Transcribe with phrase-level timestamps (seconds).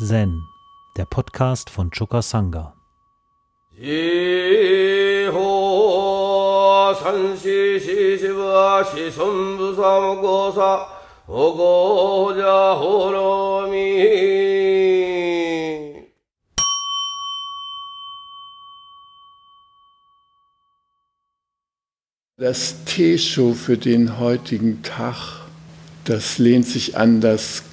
[0.00, 0.48] Zen,
[0.96, 2.72] der Podcast von Choka Sangha.
[22.36, 25.40] Das Tesho für den heutigen Tag,
[26.04, 27.67] das lehnt sich an das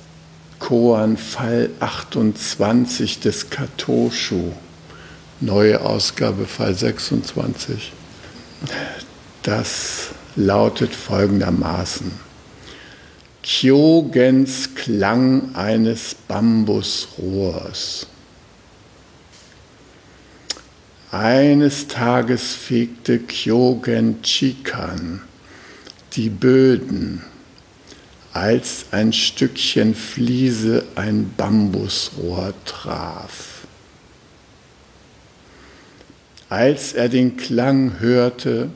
[0.66, 4.52] Koan Fall 28 des Katoshu,
[5.40, 7.94] neue Ausgabe Fall 26.
[9.44, 12.12] Das lautet folgendermaßen.
[13.44, 18.08] Kyogens Klang eines Bambusrohrs.
[21.12, 25.22] Eines Tages fegte Kyogen Chikan
[26.14, 27.22] die Böden
[28.36, 33.66] als ein Stückchen Fliese ein Bambusrohr traf.
[36.50, 38.72] Als er den Klang hörte,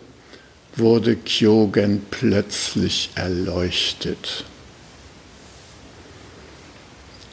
[0.78, 4.46] wurde Kyogen plötzlich erleuchtet.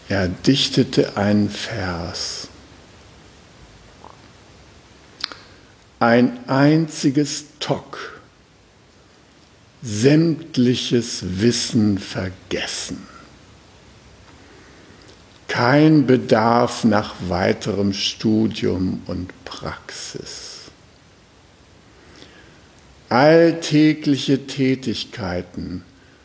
[0.08, 2.48] Er dichtete einen Vers.
[6.00, 8.15] Ein einziges Tok
[9.86, 13.06] sämtliches Wissen vergessen.
[15.46, 20.62] Kein Bedarf nach weiterem Studium und Praxis.
[23.08, 25.82] Alltägliche Tätigkeiten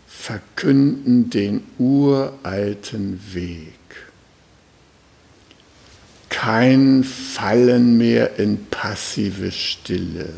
[0.07, 3.73] verkünden den uralten Weg.
[6.29, 10.33] Kein Fallen mehr in passive Stille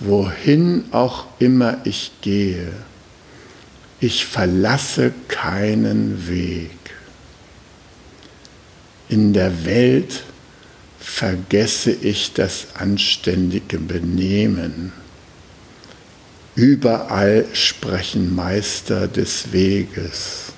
[0.00, 2.72] wohin auch immer ich gehe,
[4.00, 6.70] ich verlasse keinen Weg.
[9.08, 10.22] In der Welt
[11.00, 14.92] vergesse ich das anständige Benehmen.
[16.54, 20.52] Überall sprechen Meister des Weges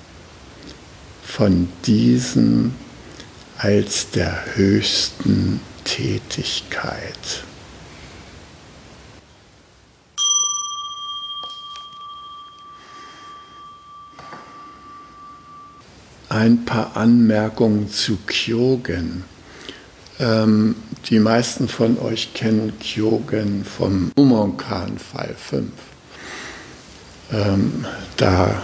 [1.23, 2.73] von diesem
[3.57, 7.43] als der höchsten Tätigkeit.
[16.31, 19.25] Ein paar Anmerkungen zu Kyogen.
[20.17, 20.75] Ähm,
[21.09, 25.71] die meisten von euch kennen Kyogen vom Umonkan Fall 5.
[27.33, 28.61] Ähm, da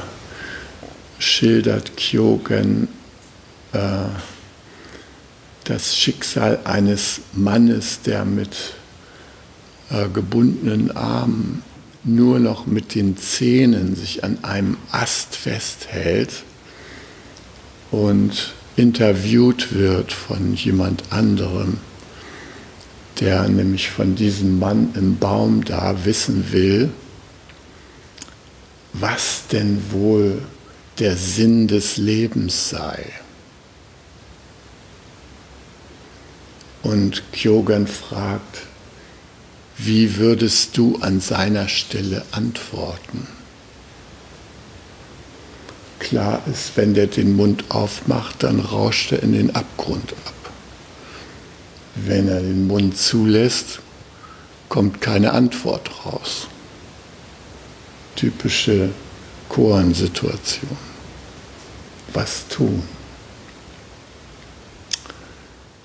[1.20, 2.88] schildert Kyogen
[3.74, 3.80] äh,
[5.66, 8.56] das Schicksal eines Mannes, der mit
[9.90, 11.64] äh, gebundenen Armen
[12.06, 16.44] nur noch mit den Zähnen sich an einem Ast festhält
[17.92, 21.80] und interviewt wird von jemand anderem,
[23.20, 26.92] der nämlich von diesem Mann im Baum da wissen will,
[28.94, 30.42] was denn wohl
[31.00, 33.12] der Sinn des Lebens sei.
[36.84, 38.62] Und Kyogen fragt,
[39.78, 43.28] wie würdest du an seiner Stelle antworten?
[46.00, 50.34] Klar ist, wenn der den Mund aufmacht, dann rauscht er in den Abgrund ab.
[51.96, 53.80] Wenn er den Mund zulässt,
[54.70, 56.48] kommt keine Antwort raus.
[58.16, 58.90] Typische
[59.50, 60.78] Koan-Situation.
[62.14, 62.84] Was tun?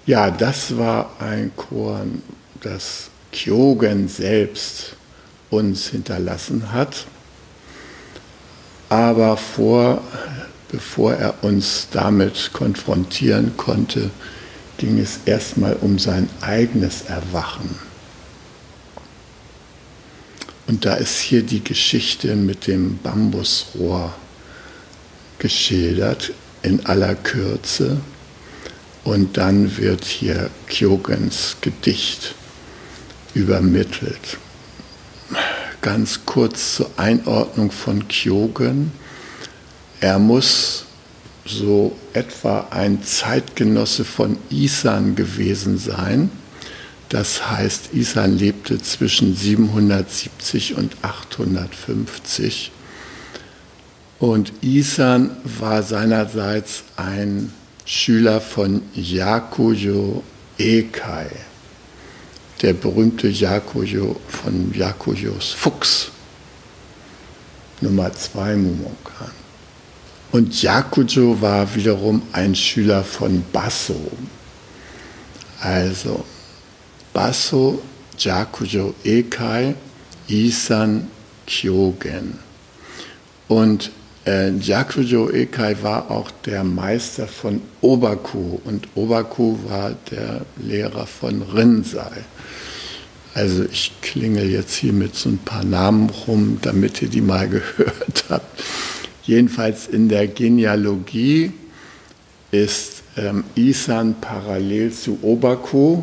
[0.04, 2.22] Ja, das war ein Koan,
[2.60, 4.96] das Kyogen selbst
[5.50, 7.06] uns hinterlassen hat.
[8.92, 10.02] Aber vor,
[10.70, 14.10] bevor er uns damit konfrontieren konnte,
[14.76, 17.74] ging es erstmal um sein eigenes Erwachen.
[20.66, 24.12] Und da ist hier die Geschichte mit dem Bambusrohr
[25.38, 27.98] geschildert in aller Kürze.
[29.04, 32.34] Und dann wird hier Kyogens Gedicht
[33.32, 34.36] übermittelt
[35.82, 38.92] ganz kurz zur Einordnung von Kyogen.
[40.00, 40.86] Er muss
[41.44, 46.30] so etwa ein Zeitgenosse von Isan gewesen sein.
[47.08, 52.70] Das heißt, Isan lebte zwischen 770 und 850.
[54.18, 57.52] Und Isan war seinerseits ein
[57.84, 60.22] Schüler von Yakuyo
[60.58, 61.28] Ekai
[62.62, 66.10] der berühmte Yakuyo von Yakuyos Fuchs,
[67.80, 69.32] Nummer zwei Mumonkan.
[70.30, 74.00] Und Yakujo war wiederum ein Schüler von Basso.
[75.60, 76.24] Also
[77.12, 77.82] Basso,
[78.18, 79.74] Yakujo Ekai,
[80.28, 81.08] Isan
[81.46, 82.38] Kyogen.
[83.48, 83.90] Und
[84.26, 91.42] äh, Yakujo Ekai war auch der Meister von Obaku und Obaku war der Lehrer von
[91.42, 92.24] Rinzai.
[93.34, 97.48] Also ich klingel jetzt hier mit so ein paar Namen rum, damit ihr die mal
[97.48, 98.62] gehört habt.
[99.24, 101.52] Jedenfalls in der Genealogie
[102.50, 106.02] ist ähm, Isan parallel zu Obaku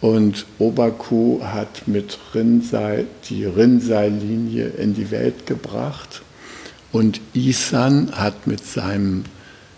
[0.00, 6.22] und Obaku hat mit Rinzai die Rinzai-Linie in die Welt gebracht
[6.92, 9.24] und Isan hat mit seinem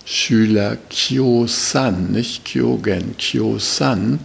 [0.05, 4.21] Schüler Kyo-san, nicht Kyogen, Kyo-san,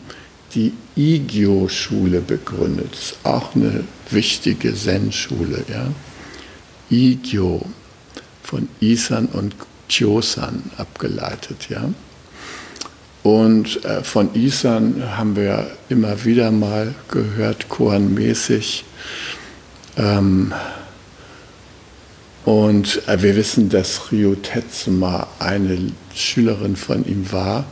[0.54, 2.92] die Igyo-Schule begründet.
[2.92, 5.66] Das ist auch eine wichtige Zen-Schule.
[5.68, 5.88] Ja?
[6.90, 7.62] Igyo,
[8.44, 9.56] von Isan und
[9.90, 11.68] Kyosan abgeleitet.
[11.70, 11.90] Ja?
[13.24, 18.86] Und äh, von Isan haben wir immer wieder mal gehört, koanmäßig.
[19.98, 20.54] Ähm,
[22.45, 27.65] und äh, wir wissen, dass Ryo Tetsuma eine Schülerin von ihm war,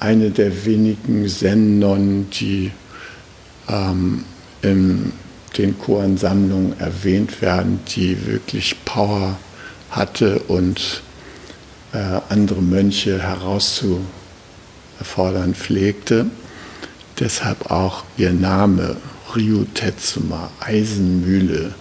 [0.00, 2.70] eine der wenigen Zen-Nonnen, die
[3.68, 4.24] ähm,
[4.62, 5.12] in
[5.56, 9.38] den Koan-Sammlungen erwähnt werden, die wirklich Power
[9.90, 11.02] hatte und
[11.92, 16.26] äh, andere Mönche herauszufordern pflegte.
[17.20, 18.96] Deshalb auch ihr Name
[19.34, 21.74] Ryu Tetsuma, Eisenmühle.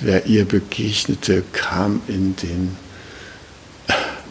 [0.00, 2.76] Wer ihr begegnete, kam in den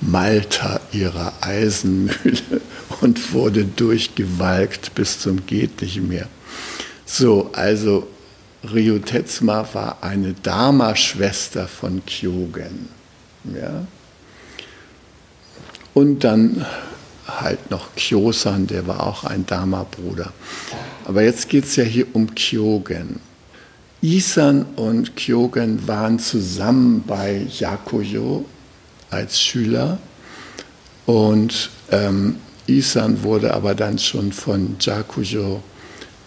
[0.02, 2.62] Malter ihrer Eisenmühle
[3.02, 6.28] und wurde durchgewalkt bis zum geht nicht mehr.
[7.06, 8.08] So, also
[8.64, 12.90] Ryu Tetsuma war eine Dharma-Schwester von Kyogen.
[13.54, 13.86] Ja?
[15.94, 16.66] Und dann
[17.28, 20.32] halt noch Kyosan, der war auch ein Dharma-Bruder.
[21.06, 23.20] Aber jetzt geht es ja hier um Kyogen.
[24.02, 28.46] Isan und Kyogen waren zusammen bei Yakuyo
[29.10, 29.98] als Schüler.
[31.06, 32.36] Und ähm,
[32.68, 35.64] Isan wurde aber dann schon von Jakujo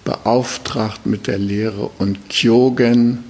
[0.04, 1.90] beauftragt mit der Lehre.
[1.98, 3.24] Und Kyogen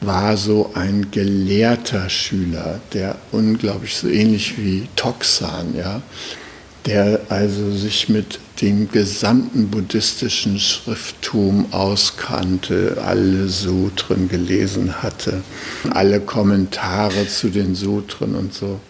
[0.00, 6.02] war so ein gelehrter Schüler, der unglaublich so ähnlich wie Toxan, ja,
[6.86, 15.42] der also sich mit dem gesamten buddhistischen Schrifttum auskannte, alle Sutren gelesen hatte,
[15.90, 18.80] alle Kommentare zu den Sutren und so.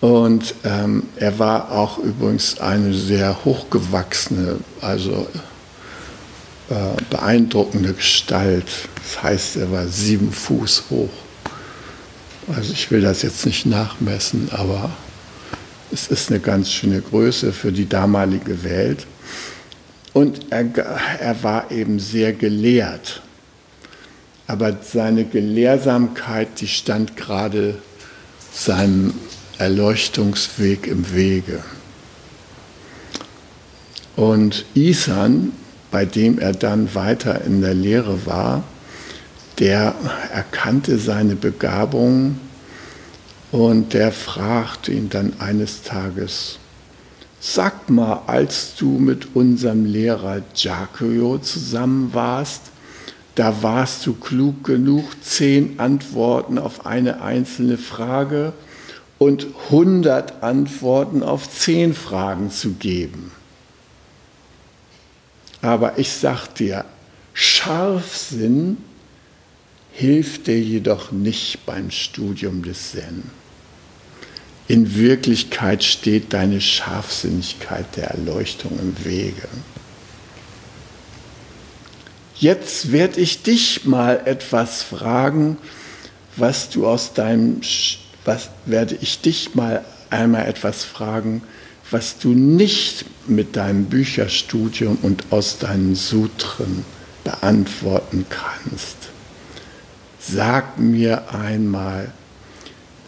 [0.00, 5.26] Und ähm, er war auch übrigens eine sehr hochgewachsene, also
[6.70, 6.74] äh,
[7.10, 8.88] beeindruckende Gestalt.
[9.02, 11.10] Das heißt, er war sieben Fuß hoch.
[12.54, 14.90] Also ich will das jetzt nicht nachmessen, aber
[15.92, 19.06] es ist eine ganz schöne Größe für die damalige Welt.
[20.12, 20.64] Und er,
[21.20, 23.22] er war eben sehr gelehrt.
[24.46, 27.76] Aber seine Gelehrsamkeit, die stand gerade
[28.52, 29.14] seinem
[29.58, 31.62] Erleuchtungsweg im Wege.
[34.16, 35.52] Und Isan,
[35.90, 38.64] bei dem er dann weiter in der Lehre war,
[39.58, 39.94] der
[40.32, 42.38] erkannte seine Begabung
[43.52, 46.58] und der fragte ihn dann eines Tages,
[47.40, 52.62] sag mal, als du mit unserem Lehrer Giacomo zusammen warst,
[53.34, 58.52] da warst du klug genug, zehn Antworten auf eine einzelne Frage
[59.18, 63.32] und 100 Antworten auf 10 Fragen zu geben.
[65.62, 66.84] Aber ich sag dir,
[67.32, 68.78] Scharfsinn
[69.92, 73.39] hilft dir jedoch nicht beim Studium des Zen.
[74.70, 79.48] In Wirklichkeit steht deine Scharfsinnigkeit der Erleuchtung im Wege.
[82.36, 85.58] Jetzt werde ich dich mal etwas fragen,
[86.36, 87.62] was du aus deinem
[88.24, 91.42] was, werde ich dich mal einmal etwas fragen,
[91.90, 96.84] was du nicht mit deinem Bücherstudium und aus deinen Sutren
[97.24, 98.98] beantworten kannst.
[100.20, 102.12] Sag mir einmal,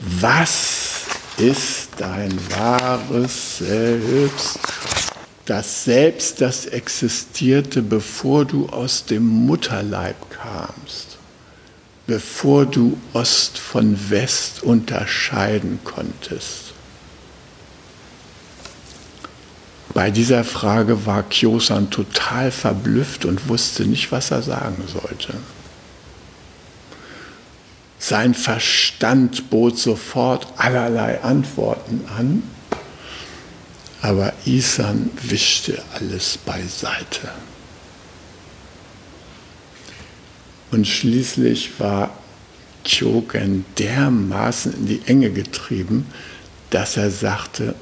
[0.00, 0.91] was
[1.42, 4.58] ist dein wahres Selbst?
[5.44, 11.12] Das Selbst, das existierte, bevor du aus dem Mutterleib kamst
[12.06, 16.74] bevor du Ost von West unterscheiden konntest?
[19.94, 25.34] Bei dieser Frage war Kyosan total verblüfft und wusste nicht, was er sagen sollte.
[28.02, 32.42] Sein Verstand bot sofort allerlei Antworten an,
[34.00, 37.30] aber Isan wischte alles beiseite.
[40.72, 42.10] Und schließlich war
[42.84, 46.06] Kyogen dermaßen in die Enge getrieben,
[46.70, 47.76] dass er sagte,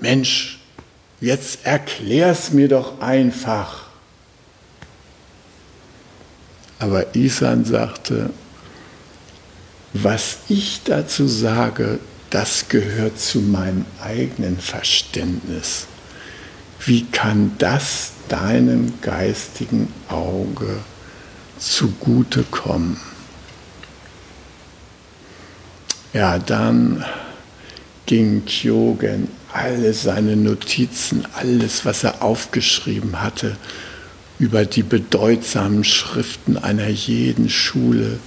[0.00, 0.58] Mensch,
[1.20, 3.84] jetzt erklär's mir doch einfach.
[6.80, 8.30] Aber Isan sagte,
[9.92, 11.98] was ich dazu sage,
[12.30, 15.86] das gehört zu meinem eigenen Verständnis.
[16.84, 20.78] Wie kann das deinem geistigen Auge
[21.58, 22.98] zugutekommen?
[26.12, 27.04] Ja, dann
[28.06, 33.56] ging Kyogen alle seine Notizen, alles, was er aufgeschrieben hatte,
[34.38, 38.18] über die bedeutsamen Schriften einer jeden Schule.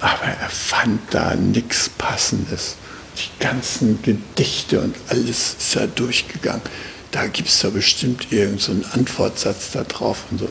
[0.00, 2.76] Aber er fand da nichts Passendes.
[3.16, 6.62] Die ganzen Gedichte und alles ist er durchgegangen.
[7.10, 10.48] Da gibt es da bestimmt irgendeinen so Antwortsatz da drauf und so.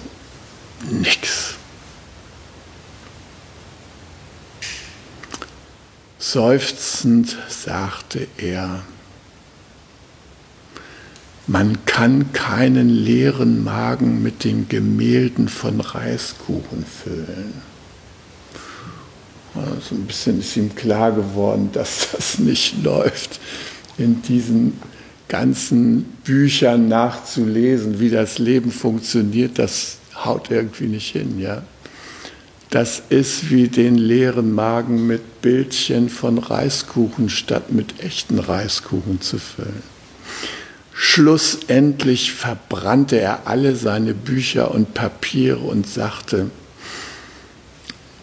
[0.92, 1.56] Nix.
[6.18, 8.84] Seufzend sagte er,
[11.48, 17.54] man kann keinen leeren Magen mit den Gemälden von Reiskuchen füllen.
[19.60, 23.40] Also ein bisschen ist ihm klar geworden, dass das nicht läuft,
[23.98, 24.80] in diesen
[25.28, 31.64] ganzen Büchern nachzulesen, wie das Leben funktioniert, das haut irgendwie nicht hin, ja.
[32.72, 39.40] Das ist wie den leeren Magen mit Bildchen von Reiskuchen statt mit echten Reiskuchen zu
[39.40, 39.82] füllen.
[40.94, 46.52] Schlussendlich verbrannte er alle seine Bücher und Papiere und sagte,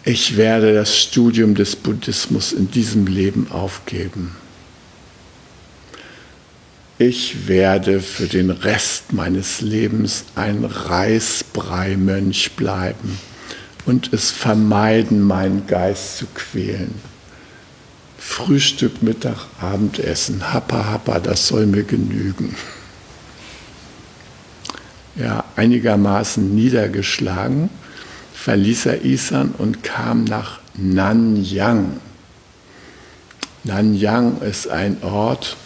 [0.07, 4.37] ich werde das Studium des Buddhismus in diesem Leben aufgeben.
[6.97, 13.19] Ich werde für den Rest meines Lebens ein Reisbreimönch bleiben
[13.85, 16.95] und es vermeiden, meinen Geist zu quälen.
[18.17, 22.55] Frühstück, Mittag, Abendessen, happa, happa, das soll mir genügen.
[25.17, 27.69] Ja, einigermaßen niedergeschlagen
[28.47, 31.99] verließ er Isan und kam nach Nanyang.
[33.65, 35.57] Nanyang ist ein Ort,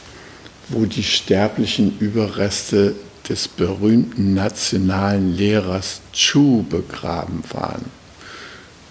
[0.68, 2.96] wo die sterblichen Überreste
[3.30, 7.86] des berühmten nationalen Lehrers Chu begraben waren.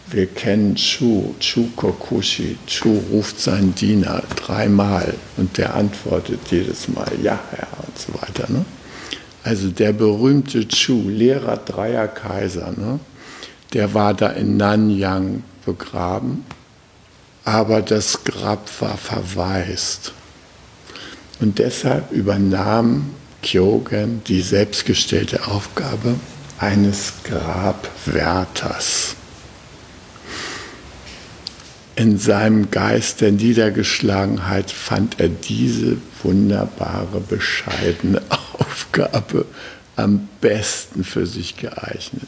[0.08, 2.58] Wir kennen Chu, Chu Kokushi.
[2.68, 8.52] Chu ruft seinen Diener dreimal und der antwortet jedes Mal, ja, Herr, und so weiter.
[8.52, 8.64] Ne?
[9.42, 13.00] Also der berühmte Chu, Lehrer dreier Kaiser, ne?
[13.72, 16.44] Der war da in Nanyang begraben,
[17.44, 20.12] aber das Grab war verwaist.
[21.40, 23.10] Und deshalb übernahm
[23.42, 26.16] Kyogen die selbstgestellte Aufgabe
[26.58, 29.16] eines Grabwärters
[32.00, 38.22] in seinem Geist der Niedergeschlagenheit fand er diese wunderbare, bescheidene
[38.58, 39.44] Aufgabe
[39.96, 42.26] am besten für sich geeignet.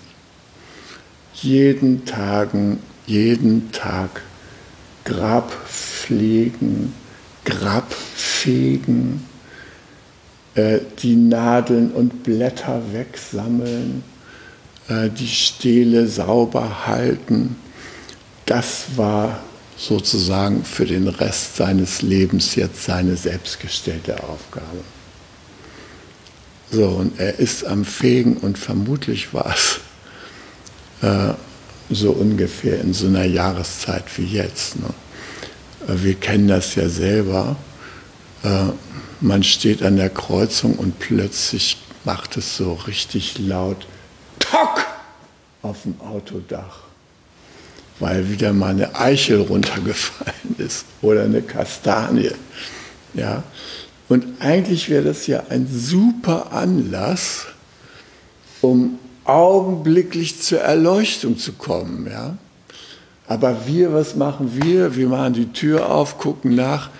[1.35, 4.23] Jeden Tagen, jeden Tag
[5.05, 6.95] Grab pflegen,
[7.45, 9.27] Grab fegen,
[10.55, 14.05] äh, die Nadeln und Blätter wegsammeln,
[14.89, 17.57] äh, die Stele sauber halten.
[18.47, 19.41] Das war
[19.77, 24.85] sozusagen für den Rest seines Lebens jetzt seine selbstgestellte Aufgabe.
[26.71, 29.81] So, und er ist am Fegen und vermutlich war es
[31.03, 31.35] äh,
[31.91, 34.77] so ungefähr in so einer Jahreszeit wie jetzt.
[34.77, 34.89] Ne?
[35.89, 37.57] Äh, wir kennen das ja selber.
[38.43, 38.73] Äh,
[39.21, 43.87] man steht an der Kreuzung und plötzlich macht es so richtig laut
[44.39, 44.87] Tock
[45.63, 46.83] auf dem Autodach
[48.03, 52.33] weil wieder mal eine Eichel runtergefallen ist oder eine Kastanie.
[53.15, 53.45] Ja?
[54.09, 57.47] Und eigentlich wäre das ja ein super Anlass,
[58.61, 62.09] um augenblicklich zur Erleuchtung zu kommen.
[62.11, 62.37] Ja?
[63.27, 64.97] Aber wir, was machen wir?
[64.97, 66.91] Wir machen die Tür auf, gucken nach,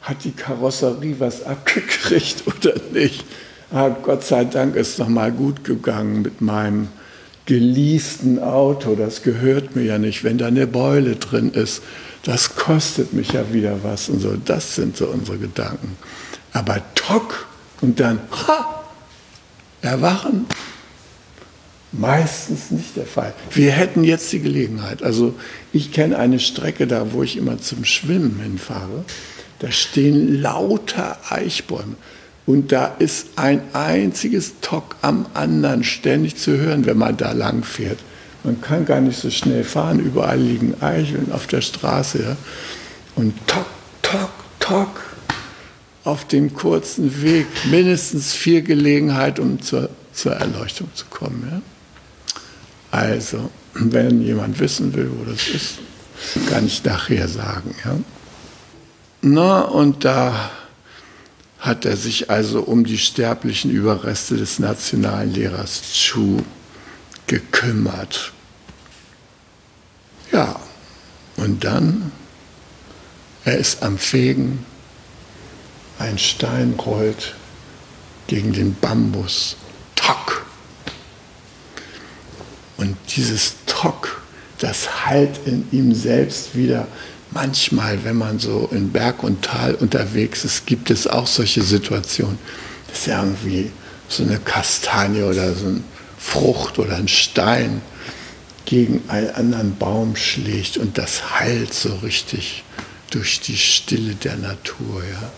[0.00, 3.24] hat die Karosserie was abgekriegt oder nicht?
[3.72, 6.88] Ah, Gott sei Dank ist noch mal gut gegangen mit meinem
[7.46, 11.82] geleasten Auto, das gehört mir ja nicht, wenn da eine Beule drin ist,
[12.22, 14.36] das kostet mich ja wieder was und so.
[14.44, 15.96] Das sind so unsere Gedanken.
[16.52, 17.46] Aber Tock
[17.80, 18.84] und dann, ha,
[19.80, 20.46] erwachen.
[21.92, 23.34] Meistens nicht der Fall.
[23.52, 25.02] Wir hätten jetzt die Gelegenheit.
[25.02, 25.34] Also
[25.72, 29.04] ich kenne eine Strecke da, wo ich immer zum Schwimmen hinfahre.
[29.58, 31.96] Da stehen lauter Eichbäume.
[32.46, 37.62] Und da ist ein einziges Tock am anderen ständig zu hören, wenn man da lang
[37.62, 37.98] fährt.
[38.42, 40.00] Man kann gar nicht so schnell fahren.
[40.00, 42.22] Überall liegen Eicheln auf der Straße.
[42.22, 42.36] Ja.
[43.14, 43.66] Und Tock,
[44.00, 45.00] Tock, Tock
[46.04, 47.46] auf dem kurzen Weg.
[47.70, 51.48] Mindestens vier Gelegenheiten, um zur, zur Erleuchtung zu kommen.
[51.48, 51.62] Ja.
[52.92, 55.78] Also, wenn jemand wissen will, wo das ist,
[56.50, 57.74] kann ich nachher sagen.
[57.84, 57.96] Ja.
[59.22, 60.50] Na, und da
[61.58, 66.42] hat er sich also um die sterblichen Überreste des nationalen Lehrers Chu
[67.26, 68.32] gekümmert.
[70.30, 70.60] Ja,
[71.36, 72.12] und dann,
[73.44, 74.66] er ist am Fegen,
[75.98, 77.36] ein Stein rollt
[78.26, 79.56] gegen den Bambus.
[79.94, 80.41] Tock!
[82.82, 84.22] Und dieses Tock,
[84.58, 86.88] das halt in ihm selbst wieder.
[87.30, 92.40] Manchmal, wenn man so in Berg und Tal unterwegs ist, gibt es auch solche Situationen,
[92.90, 93.70] dass irgendwie
[94.08, 95.80] so eine Kastanie oder so eine
[96.18, 97.82] Frucht oder ein Stein
[98.64, 102.64] gegen einen anderen Baum schlägt und das heilt so richtig
[103.10, 105.04] durch die Stille der Natur.
[105.08, 105.30] Ja.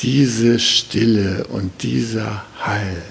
[0.00, 3.02] Diese Stille und dieser Heil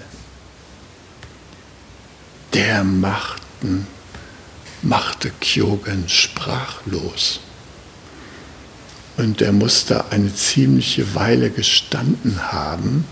[2.53, 3.87] der machten,
[4.81, 7.41] machte Kyogen sprachlos.
[9.17, 13.05] Und er musste eine ziemliche Weile gestanden haben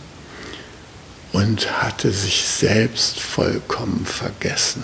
[1.33, 4.83] und hatte sich selbst vollkommen vergessen.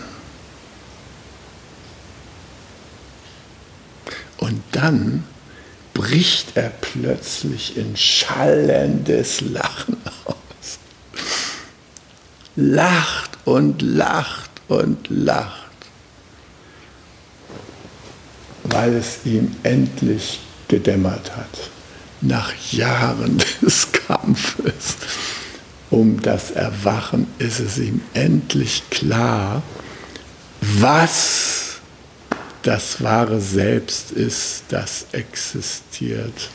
[4.37, 5.23] Und dann
[5.93, 9.95] bricht er plötzlich in schallendes Lachen
[10.25, 10.79] aus.
[12.55, 15.71] Lacht und lacht und lacht,
[18.63, 21.69] weil es ihm endlich gedämmert hat,
[22.21, 24.97] nach Jahren des Kampfes
[25.89, 29.61] um das Erwachen ist es ihm endlich klar,
[30.59, 31.75] was
[32.63, 36.49] das wahre Selbst ist, das existiert,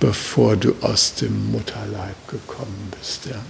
[0.00, 3.24] bevor du aus dem Mutterleib gekommen bist.
[3.24, 3.40] Ja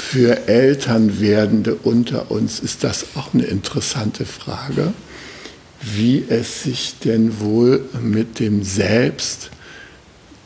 [0.00, 4.92] für Elternwerdende unter uns ist das auch eine interessante Frage,
[5.80, 9.50] wie es sich denn wohl mit dem Selbst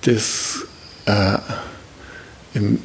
[0.04, 0.66] des,
[1.06, 1.38] äh,
[2.52, 2.78] im,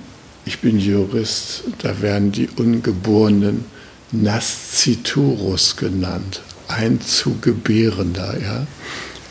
[0.46, 3.66] ich bin Jurist, da werden die Ungeborenen
[4.12, 8.68] Nasciturus genannt, ein zu Gebärender, ja.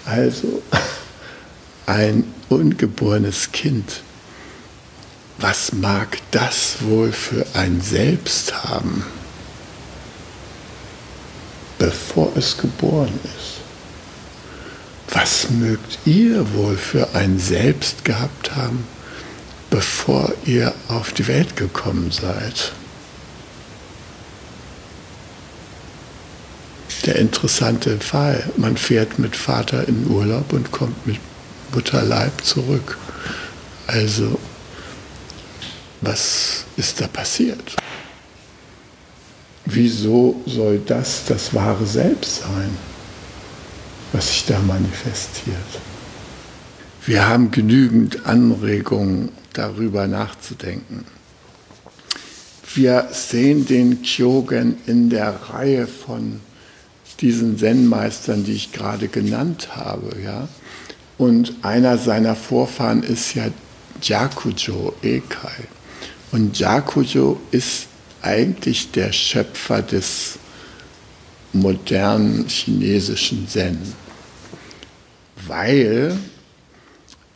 [0.04, 0.62] Also
[1.86, 4.02] ein ungeborenes Kind
[5.38, 9.04] was mag das wohl für ein Selbst haben,
[11.78, 13.58] bevor es geboren ist?
[15.10, 18.84] Was mögt ihr wohl für ein Selbst gehabt haben,
[19.70, 22.72] bevor ihr auf die Welt gekommen seid?
[27.06, 31.20] Der interessante Fall, man fährt mit Vater in Urlaub und kommt mit
[31.72, 32.98] Mutterleib zurück.
[33.86, 34.38] Also
[36.00, 37.76] was ist da passiert?
[39.64, 42.70] Wieso soll das das wahre Selbst sein,
[44.12, 45.56] was sich da manifestiert?
[47.04, 51.04] Wir haben genügend Anregungen, darüber nachzudenken.
[52.74, 56.40] Wir sehen den Kyogen in der Reihe von
[57.20, 60.20] diesen Zen-Meistern, die ich gerade genannt habe.
[60.22, 60.48] Ja?
[61.16, 63.46] Und einer seiner Vorfahren ist ja
[64.00, 65.66] Jakujo Ekai.
[66.30, 67.86] Und Jakujo ist
[68.22, 70.38] eigentlich der Schöpfer des
[71.52, 73.78] modernen chinesischen Zen,
[75.46, 76.16] weil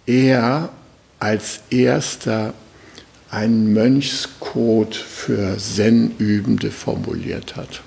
[0.06, 0.70] er
[1.18, 2.52] als erster
[3.30, 7.80] einen Mönchscode für Zen-Übende formuliert hat.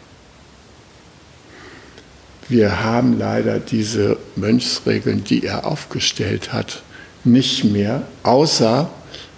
[2.47, 6.81] Wir haben leider diese Mönchsregeln, die er aufgestellt hat,
[7.23, 8.89] nicht mehr, außer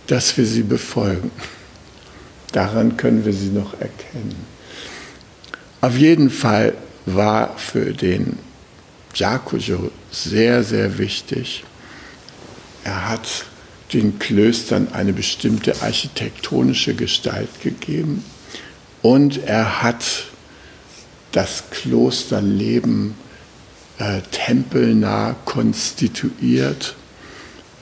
[0.08, 1.32] dass wir sie befolgen.
[2.58, 4.36] Daran können wir sie noch erkennen.
[5.80, 6.74] Auf jeden Fall
[7.06, 8.39] war für den
[9.13, 11.63] Jakujo sehr, sehr wichtig,
[12.84, 13.46] er hat
[13.93, 18.26] den Klöstern eine bestimmte architektonische Gestalt gegeben
[19.04, 20.26] und er hat
[21.34, 23.13] das Klosterleben
[24.00, 26.96] äh, tempelnah konstituiert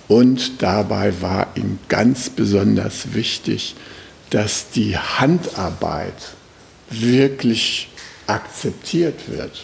[0.10, 3.74] und dabei war ihm ganz besonders wichtig,
[4.30, 6.34] dass die Handarbeit
[6.90, 7.90] wirklich
[8.28, 9.64] akzeptiert wird.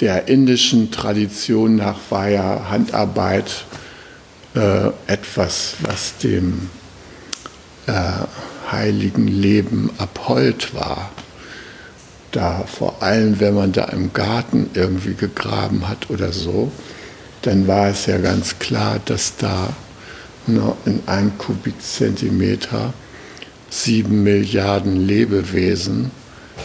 [0.00, 3.64] Der indischen Tradition nach war ja Handarbeit
[4.54, 6.70] äh, etwas, was dem
[7.86, 7.92] äh,
[8.70, 11.10] heiligen Leben abhold war.
[12.32, 16.72] Da vor allem, wenn man da im Garten irgendwie gegraben hat oder so,
[17.42, 19.72] dann war es ja ganz klar, dass da
[20.46, 22.94] nur in einem Kubikzentimeter
[23.72, 26.10] sieben Milliarden Lebewesen,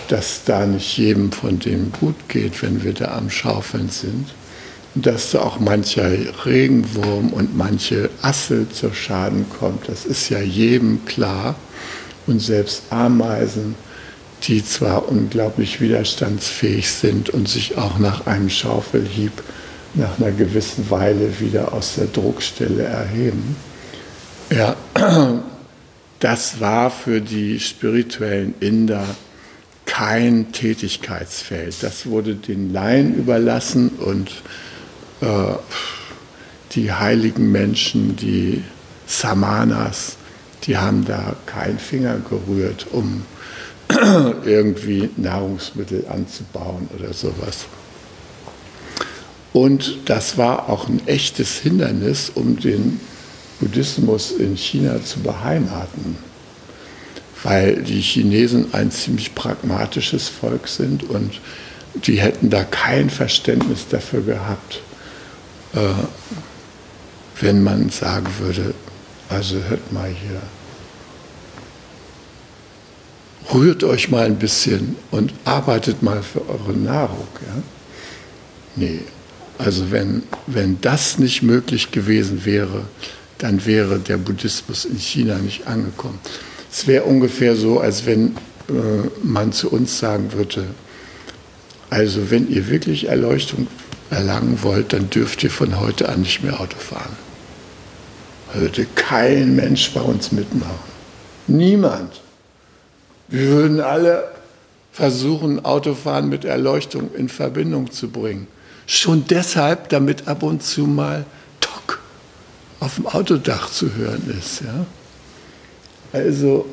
[0.10, 4.28] dass da nicht jedem von denen gut geht, wenn wir da am Schaufeln sind.
[4.94, 6.12] Und dass da auch mancher
[6.46, 11.56] Regenwurm und manche Assel zu Schaden kommt, das ist ja jedem klar.
[12.26, 13.76] Und selbst Ameisen,
[14.44, 19.32] die zwar unglaublich widerstandsfähig sind und sich auch nach einem Schaufelhieb
[19.94, 23.56] nach einer gewissen Weile wieder aus der Druckstelle erheben.
[24.50, 24.76] Ja,
[26.20, 29.06] das war für die spirituellen Inder
[29.86, 31.82] kein Tätigkeitsfeld.
[31.82, 34.30] Das wurde den Laien überlassen und
[35.22, 35.56] äh,
[36.74, 38.64] die heiligen Menschen, die
[39.06, 40.18] Samanas,
[40.64, 43.24] die haben da keinen Finger gerührt, um
[44.46, 47.66] irgendwie Nahrungsmittel anzubauen oder sowas.
[49.54, 53.00] Und das war auch ein echtes Hindernis, um den
[53.60, 56.18] Buddhismus in China zu beheimaten,
[57.44, 61.40] weil die Chinesen ein ziemlich pragmatisches Volk sind und
[62.06, 64.82] die hätten da kein Verständnis dafür gehabt,
[65.74, 65.80] äh,
[67.42, 68.74] wenn man sagen würde,
[69.30, 70.42] also hört mal hier,
[73.54, 77.28] rührt euch mal ein bisschen und arbeitet mal für eure Nahrung.
[77.42, 77.64] Ja?
[78.76, 79.02] Nee,
[79.58, 82.86] also wenn, wenn das nicht möglich gewesen wäre,
[83.38, 86.20] dann wäre der Buddhismus in China nicht angekommen.
[86.72, 88.36] Es wäre ungefähr so, als wenn
[88.70, 90.66] äh, man zu uns sagen würde,
[91.90, 93.68] also wenn ihr wirklich Erleuchtung
[94.10, 97.16] erlangen wollt, dann dürft ihr von heute an nicht mehr Auto fahren.
[98.54, 100.98] Würde kein Mensch bei uns mitmachen.
[101.48, 102.22] Niemand.
[103.28, 104.30] Wir würden alle
[104.92, 108.48] versuchen, Autofahren mit Erleuchtung in Verbindung zu bringen.
[108.86, 111.26] Schon deshalb, damit ab und zu mal
[112.80, 114.62] auf dem Autodach zu hören ist.
[114.62, 114.86] Ja?
[116.14, 116.68] Also,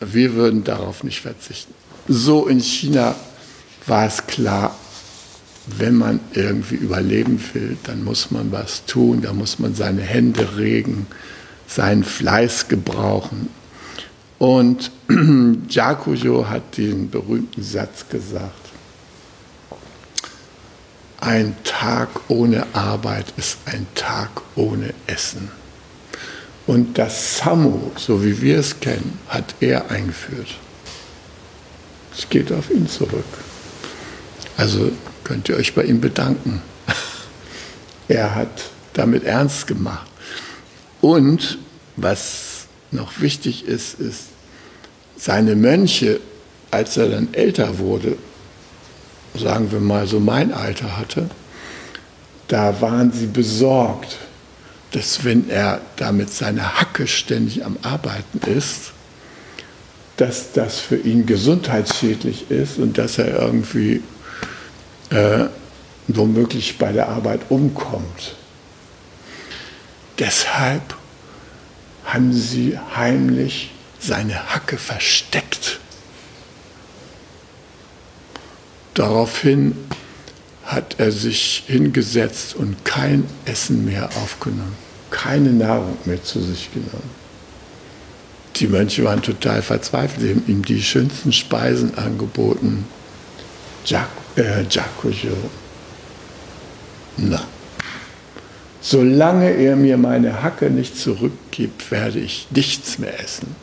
[0.00, 1.74] wir würden darauf nicht verzichten.
[2.08, 3.14] So in China
[3.86, 4.74] war es klar,
[5.66, 10.56] wenn man irgendwie überleben will, dann muss man was tun, da muss man seine Hände
[10.56, 11.06] regen,
[11.66, 13.48] seinen Fleiß gebrauchen.
[14.38, 14.90] Und
[15.68, 18.59] Jakujo hat den berühmten Satz gesagt,
[21.20, 25.50] ein Tag ohne Arbeit ist ein Tag ohne Essen.
[26.66, 30.54] Und das Samu, so wie wir es kennen, hat er eingeführt.
[32.16, 33.24] Es geht auf ihn zurück.
[34.56, 34.92] Also
[35.24, 36.62] könnt ihr euch bei ihm bedanken.
[38.08, 40.10] Er hat damit ernst gemacht.
[41.00, 41.58] Und
[41.96, 44.24] was noch wichtig ist, ist,
[45.16, 46.18] seine Mönche,
[46.70, 48.16] als er dann älter wurde,
[49.34, 51.30] sagen wir mal so mein Alter hatte,
[52.48, 54.18] da waren sie besorgt,
[54.92, 58.92] dass wenn er da mit seiner Hacke ständig am Arbeiten ist,
[60.16, 64.02] dass das für ihn gesundheitsschädlich ist und dass er irgendwie
[65.10, 65.46] äh,
[66.08, 68.34] womöglich bei der Arbeit umkommt.
[70.18, 70.94] Deshalb
[72.04, 75.49] haben sie heimlich seine Hacke versteckt
[79.00, 79.74] Daraufhin
[80.62, 84.76] hat er sich hingesetzt und kein Essen mehr aufgenommen,
[85.10, 87.08] keine Nahrung mehr zu sich genommen.
[88.56, 92.84] Die Mönche waren total verzweifelt, sie haben ihm die schönsten Speisen angeboten.
[93.86, 94.12] Jakujo.
[94.36, 95.32] Äh,
[97.16, 97.42] Na,
[98.82, 103.56] solange er mir meine Hacke nicht zurückgibt, werde ich nichts mehr essen.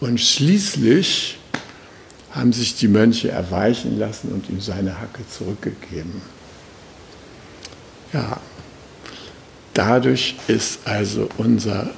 [0.00, 1.36] Und schließlich
[2.36, 6.20] haben sich die Mönche erweichen lassen und ihm seine Hacke zurückgegeben.
[8.12, 8.40] Ja,
[9.72, 11.90] dadurch ist also unser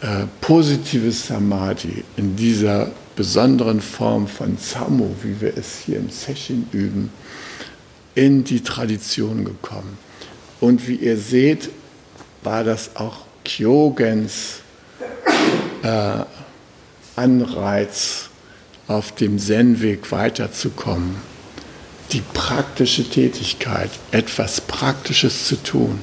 [0.00, 6.66] äh, positives Samadhi in dieser besonderen Form von Samu, wie wir es hier im Session
[6.72, 7.10] üben,
[8.14, 9.98] in die Tradition gekommen.
[10.60, 11.70] Und wie ihr seht,
[12.42, 14.60] war das auch Kyogens
[15.82, 16.24] äh,
[17.16, 18.30] Anreiz,
[18.92, 21.16] auf dem Zen-Weg weiterzukommen,
[22.12, 26.00] die praktische Tätigkeit, etwas Praktisches zu tun.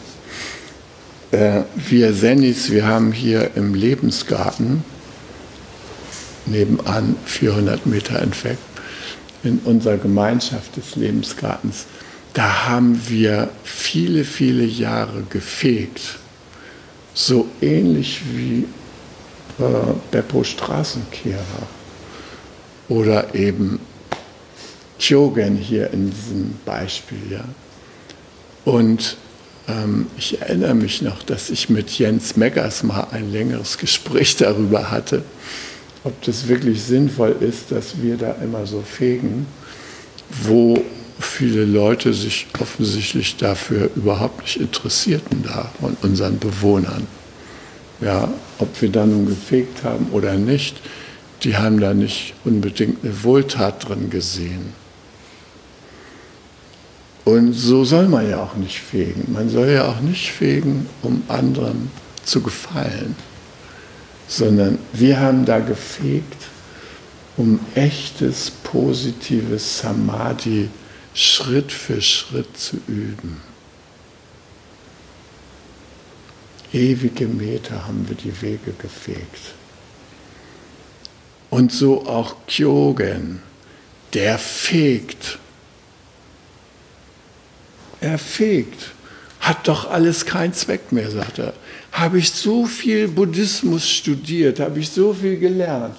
[1.32, 4.84] Äh, wir Zenis, wir haben hier im Lebensgarten
[6.46, 8.60] nebenan, 400 Meter entfernt,
[9.44, 11.86] in unserer Gemeinschaft des Lebensgartens,
[12.34, 16.18] da haben wir viele, viele Jahre gefegt.
[17.14, 18.66] So ähnlich wie
[19.60, 19.64] äh,
[20.12, 21.68] Beppo Straßenkehrer
[22.90, 23.80] oder eben
[25.00, 27.20] Kyogen hier in diesem Beispiel.
[27.32, 27.46] Ja.
[28.66, 29.18] Und
[29.68, 34.92] ähm, ich erinnere mich noch, dass ich mit Jens Meggers mal ein längeres Gespräch darüber
[34.92, 35.24] hatte,
[36.04, 39.46] ob das wirklich sinnvoll ist, dass wir da immer so fegen,
[40.44, 40.82] wo
[41.20, 47.08] viele Leute sich offensichtlich dafür überhaupt nicht interessierten da von unseren Bewohnern.
[48.00, 50.78] Ja, ob wir da nun gefegt haben oder nicht,
[51.44, 54.74] die haben da nicht unbedingt eine Wohltat drin gesehen.
[57.26, 59.32] Und so soll man ja auch nicht fegen.
[59.32, 61.92] Man soll ja auch nicht fegen, um anderen
[62.24, 63.16] zu gefallen,
[64.28, 66.48] sondern wir haben da gefegt,
[67.38, 70.70] um echtes, positives Samadhi
[71.14, 73.42] Schritt für Schritt zu üben.
[76.72, 79.54] Ewige Meter haben wir die Wege gefegt.
[81.50, 83.42] Und so auch Kyogen,
[84.14, 85.40] der fegt
[88.02, 88.92] er fegt.
[89.40, 91.54] Hat doch alles keinen Zweck mehr, sagt er.
[91.92, 95.96] Habe ich so viel Buddhismus studiert, habe ich so viel gelernt.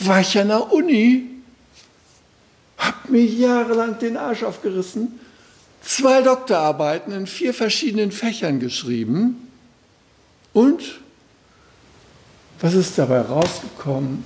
[0.00, 1.26] War ich an der Uni,
[2.78, 5.20] habe mir jahrelang den Arsch aufgerissen,
[5.82, 9.48] zwei Doktorarbeiten in vier verschiedenen Fächern geschrieben
[10.52, 10.82] und
[12.60, 14.24] was ist dabei rausgekommen?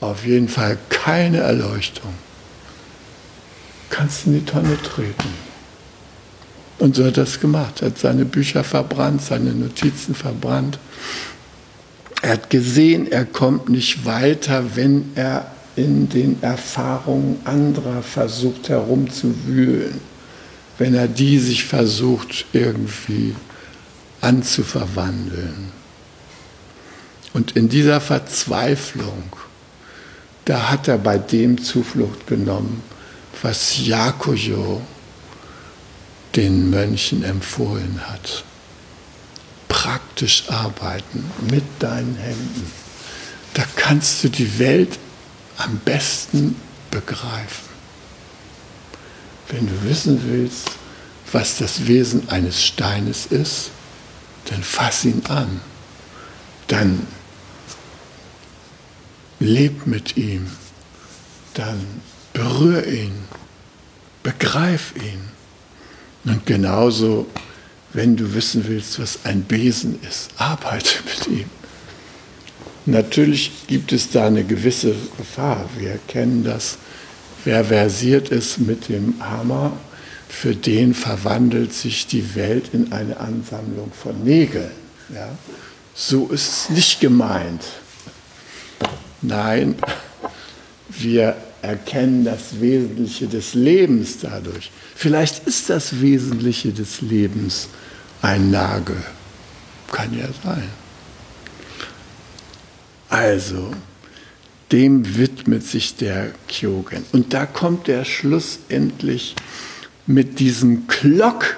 [0.00, 2.14] Auf jeden Fall keine Erleuchtung.
[3.90, 5.48] Kannst in die Tonne treten.
[6.78, 7.82] Und so hat er es gemacht.
[7.82, 10.78] Er hat seine Bücher verbrannt, seine Notizen verbrannt.
[12.22, 20.00] Er hat gesehen, er kommt nicht weiter, wenn er in den Erfahrungen anderer versucht herumzuwühlen,
[20.78, 23.34] wenn er die sich versucht irgendwie
[24.20, 25.72] anzuverwandeln.
[27.32, 29.22] Und in dieser Verzweiflung,
[30.48, 32.82] da hat er bei dem Zuflucht genommen,
[33.42, 34.80] was Jakojo
[36.36, 38.44] den Mönchen empfohlen hat.
[39.68, 42.72] Praktisch arbeiten mit deinen Händen.
[43.52, 44.98] Da kannst du die Welt
[45.58, 46.56] am besten
[46.90, 47.68] begreifen.
[49.48, 50.70] Wenn du wissen willst,
[51.30, 53.70] was das Wesen eines Steines ist,
[54.46, 55.60] dann fass ihn an.
[56.68, 57.06] Dann
[59.40, 60.46] leb mit ihm.
[61.54, 61.80] Dann
[62.32, 63.12] berühr ihn.
[64.22, 65.20] Begreif ihn.
[66.24, 67.26] Und genauso,
[67.92, 71.50] wenn du wissen willst, was ein Besen ist, arbeite mit ihm.
[72.86, 75.68] Natürlich gibt es da eine gewisse Gefahr.
[75.78, 76.78] Wir kennen das.
[77.44, 79.72] Wer versiert ist mit dem Hammer,
[80.28, 84.70] für den verwandelt sich die Welt in eine Ansammlung von Nägeln.
[85.14, 85.28] Ja?
[85.94, 87.62] So ist es nicht gemeint.
[89.22, 89.76] Nein,
[90.88, 94.70] wir erkennen das Wesentliche des Lebens dadurch.
[94.94, 97.68] Vielleicht ist das Wesentliche des Lebens
[98.22, 99.02] ein Nagel.
[99.90, 100.68] Kann ja sein.
[103.08, 103.72] Also,
[104.70, 107.04] dem widmet sich der Kyogen.
[107.12, 109.34] Und da kommt der schlussendlich
[110.06, 111.56] mit diesem Klock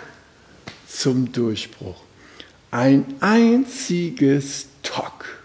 [0.89, 2.01] zum Durchbruch.
[2.71, 5.40] Ein einziges Tok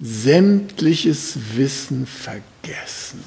[0.00, 3.22] sämtliches Wissen vergessen.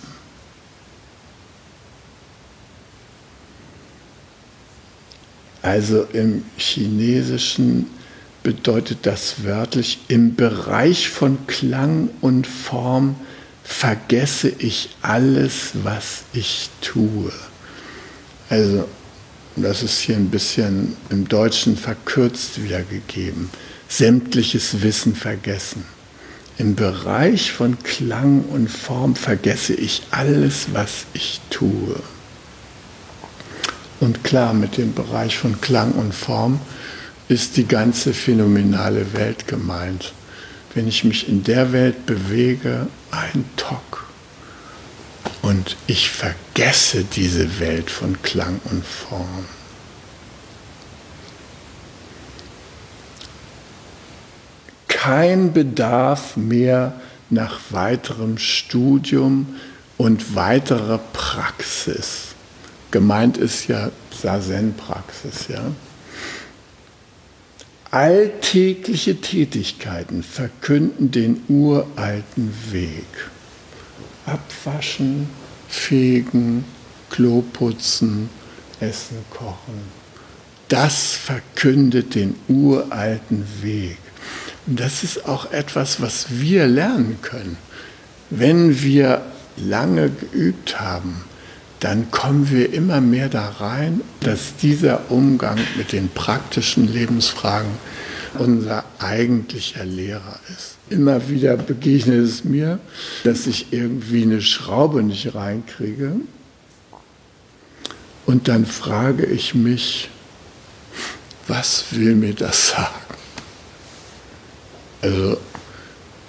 [5.61, 7.87] Also im Chinesischen
[8.41, 13.15] bedeutet das wörtlich, im Bereich von Klang und Form
[13.63, 17.31] vergesse ich alles, was ich tue.
[18.49, 18.87] Also
[19.55, 23.49] das ist hier ein bisschen im Deutschen verkürzt wiedergegeben.
[23.87, 25.85] Sämtliches Wissen vergessen.
[26.61, 31.95] Im Bereich von Klang und Form vergesse ich alles, was ich tue.
[33.99, 36.59] Und klar, mit dem Bereich von Klang und Form
[37.29, 40.13] ist die ganze phänomenale Welt gemeint.
[40.75, 44.05] Wenn ich mich in der Welt bewege, ein Tok.
[45.41, 49.45] Und ich vergesse diese Welt von Klang und Form.
[55.01, 56.93] Kein Bedarf mehr
[57.31, 59.55] nach weiterem Studium
[59.97, 62.35] und weiterer Praxis.
[62.91, 63.89] Gemeint ist ja
[64.21, 65.63] Sazen-Praxis, ja.
[67.89, 73.31] Alltägliche Tätigkeiten verkünden den uralten Weg.
[74.27, 75.29] Abwaschen,
[75.67, 76.63] fegen,
[77.09, 78.29] Klo putzen,
[78.79, 79.81] Essen kochen.
[80.67, 83.97] Das verkündet den uralten Weg.
[84.67, 87.57] Das ist auch etwas, was wir lernen können.
[88.29, 89.21] Wenn wir
[89.57, 91.23] lange geübt haben,
[91.79, 97.71] dann kommen wir immer mehr da rein, dass dieser Umgang mit den praktischen Lebensfragen
[98.37, 100.75] unser eigentlicher Lehrer ist.
[100.89, 102.79] Immer wieder begegnet es mir,
[103.23, 106.13] dass ich irgendwie eine Schraube nicht reinkriege.
[108.25, 110.09] Und dann frage ich mich,
[111.47, 113.11] was will mir das sagen?
[115.01, 115.37] Also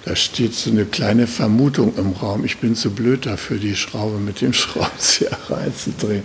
[0.05, 2.43] da steht so eine kleine Vermutung im Raum.
[2.43, 6.23] Ich bin zu blöd dafür, die Schraube mit dem Schraubenzieher reinzudrehen.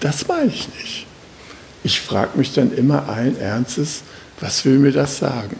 [0.00, 1.06] Das meine ich nicht.
[1.84, 4.02] Ich frage mich dann immer allen Ernstes,
[4.40, 5.56] was will mir das sagen?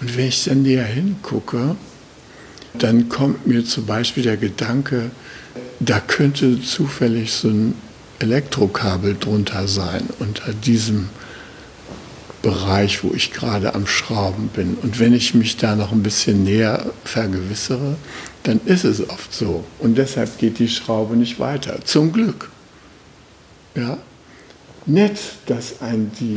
[0.00, 1.76] Und wenn ich dann näher hingucke,
[2.74, 5.10] dann kommt mir zum Beispiel der Gedanke,
[5.80, 7.74] da könnte zufällig so ein
[8.20, 11.08] Elektrokabel drunter sein unter diesem
[12.48, 14.78] Bereich, wo ich gerade am Schrauben bin.
[14.80, 17.96] Und wenn ich mich da noch ein bisschen näher vergewissere,
[18.42, 19.64] dann ist es oft so.
[19.80, 21.84] Und deshalb geht die Schraube nicht weiter.
[21.84, 22.50] Zum Glück.
[23.74, 23.98] Ja?
[24.86, 26.36] Nett, dass ein die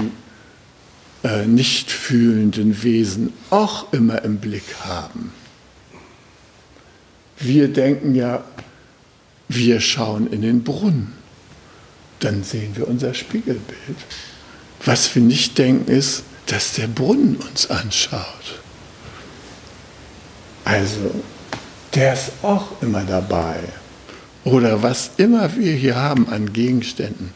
[1.26, 5.32] äh, nicht fühlenden Wesen auch immer im Blick haben.
[7.40, 8.44] Wir denken ja,
[9.48, 11.14] wir schauen in den Brunnen.
[12.20, 13.98] Dann sehen wir unser Spiegelbild.
[14.86, 18.60] Was wir nicht denken ist, dass der Brunnen uns anschaut.
[20.66, 21.14] Also,
[21.94, 23.60] der ist auch immer dabei.
[24.44, 27.32] Oder was immer wir hier haben an Gegenständen.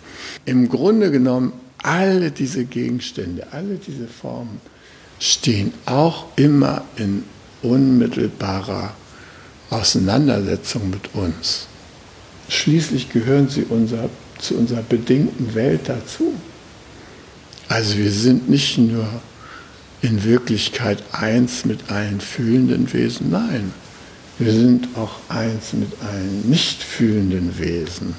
[0.46, 1.54] Im Grunde genommen,
[1.84, 4.60] alle diese Gegenstände, alle diese Formen
[5.20, 7.24] stehen auch immer in
[7.62, 8.94] unmittelbarer
[9.70, 11.68] Auseinandersetzung mit uns.
[12.50, 16.34] Schließlich gehören sie unser, zu unserer bedingten Welt dazu.
[17.68, 19.08] Also wir sind nicht nur
[20.02, 23.74] in Wirklichkeit eins mit allen fühlenden Wesen, nein,
[24.38, 28.16] wir sind auch eins mit allen nicht fühlenden Wesen.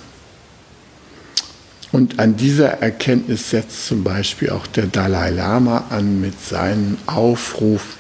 [1.93, 7.97] Und an dieser Erkenntnis setzt zum Beispiel auch der Dalai Lama an mit seinem Aufruf,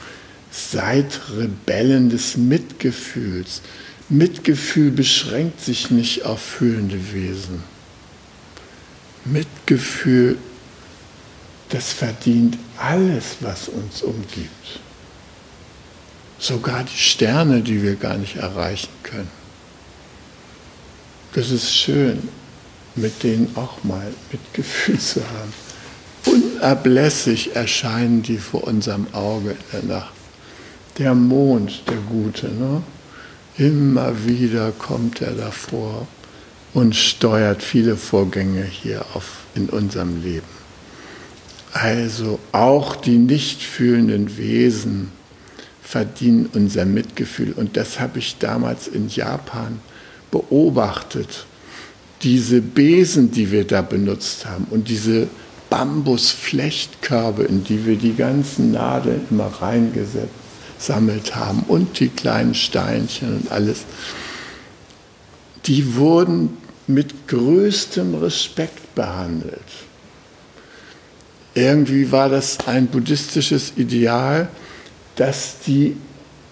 [0.51, 3.63] seid Rebellen des Mitgefühls.
[4.09, 7.63] Mitgefühl beschränkt sich nicht auf fühlende Wesen.
[9.25, 10.39] Mitgefühl
[11.71, 14.81] das verdient alles, was uns umgibt.
[16.39, 19.31] Sogar die Sterne, die wir gar nicht erreichen können.
[21.33, 22.29] Das ist schön,
[22.95, 25.53] mit denen auch mal Mitgefühl zu haben.
[26.25, 30.13] Unablässig erscheinen die vor unserem Auge in der Nacht.
[30.99, 32.83] Der Mond, der Gute, ne?
[33.59, 36.07] immer wieder kommt er davor
[36.75, 40.56] und steuert viele Vorgänge hier auf, in unserem Leben.
[41.83, 45.13] Also auch die nicht fühlenden Wesen
[45.83, 47.53] verdienen unser Mitgefühl.
[47.53, 49.79] Und das habe ich damals in Japan
[50.31, 51.45] beobachtet.
[52.23, 55.29] Diese Besen, die wir da benutzt haben und diese
[55.69, 63.53] Bambusflechtkörbe, in die wir die ganzen Nadeln immer reingesammelt haben und die kleinen Steinchen und
[63.53, 63.85] alles,
[65.67, 69.61] die wurden mit größtem Respekt behandelt.
[71.57, 74.49] Irgendwie war das ein buddhistisches Ideal,
[75.15, 75.97] dass die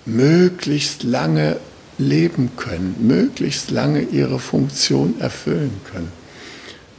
[0.07, 1.59] möglichst lange
[1.99, 6.11] leben können, möglichst lange ihre Funktion erfüllen können.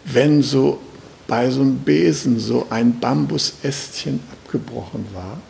[0.05, 0.79] Wenn so
[1.25, 5.41] bei so einem Besen so ein Bambusästchen abgebrochen war,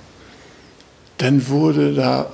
[1.17, 2.31] dann wurde da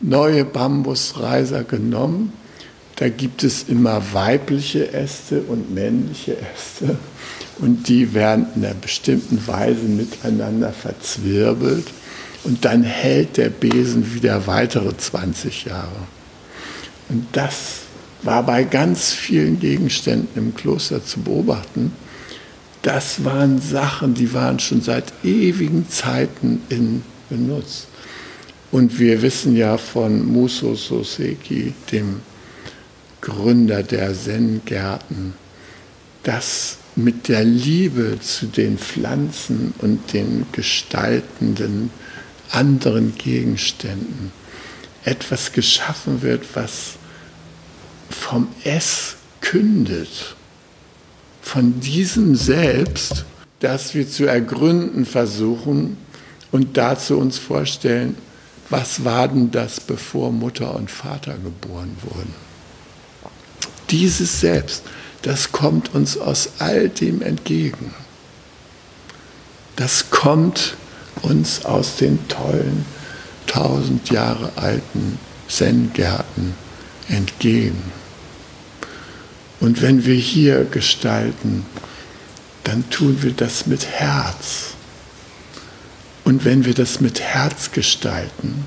[0.00, 2.34] neue Bambusreiser genommen.
[2.96, 6.98] Da gibt es immer weibliche Äste und männliche Äste
[7.62, 11.86] und die werden in einer bestimmten Weise miteinander verzwirbelt
[12.42, 16.08] und dann hält der Besen wieder weitere 20 Jahre.
[17.08, 17.82] Und das
[18.22, 21.92] war bei ganz vielen Gegenständen im Kloster zu beobachten.
[22.82, 27.86] Das waren Sachen, die waren schon seit ewigen Zeiten in Benutz.
[28.72, 32.22] Und wir wissen ja von Muso Soseki, dem
[33.20, 35.34] Gründer der Zen-Gärten,
[36.24, 41.90] dass mit der Liebe zu den Pflanzen und den gestaltenden
[42.50, 44.32] anderen Gegenständen
[45.04, 46.94] etwas geschaffen wird, was
[48.10, 50.36] vom Es kündet,
[51.40, 53.24] von diesem Selbst,
[53.60, 55.96] dass wir zu ergründen versuchen
[56.50, 58.16] und dazu uns vorstellen,
[58.68, 62.34] was war denn das, bevor Mutter und Vater geboren wurden?
[63.90, 64.84] Dieses Selbst,
[65.22, 67.94] das kommt uns aus all dem entgegen.
[69.76, 70.76] Das kommt
[71.22, 72.84] uns aus den tollen,
[73.46, 75.18] tausend Jahre alten
[75.48, 76.54] Zen-Gärten
[77.08, 77.82] entgegen.
[79.60, 81.64] Und wenn wir hier gestalten,
[82.64, 84.74] dann tun wir das mit Herz.
[86.24, 88.64] Und wenn wir das mit Herz gestalten,